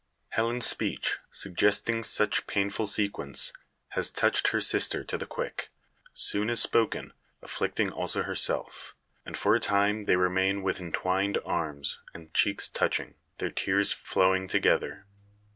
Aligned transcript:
Helen's 0.29 0.65
speech, 0.65 1.19
suggesting 1.29 2.03
such 2.03 2.47
painful 2.47 2.87
sequence, 2.87 3.53
has 3.89 4.09
touched 4.09 4.47
her 4.47 4.59
sister 4.59 5.03
to 5.03 5.15
the 5.15 5.27
quick, 5.27 5.69
soon 6.15 6.49
as 6.49 6.59
spoken, 6.59 7.13
afflicting 7.43 7.91
also 7.91 8.23
herself; 8.23 8.95
and 9.27 9.37
for 9.37 9.53
a 9.53 9.59
time 9.59 10.05
they 10.05 10.15
remain 10.15 10.63
with 10.63 10.79
entwined 10.79 11.37
arms 11.45 11.99
and 12.15 12.33
cheeks 12.33 12.67
touching 12.67 13.13
their 13.37 13.51
tears 13.51 13.93
flowing 13.93 14.47
together. 14.47 15.05